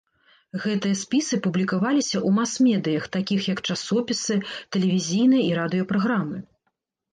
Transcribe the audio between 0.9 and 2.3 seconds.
спісы публікаваліся ў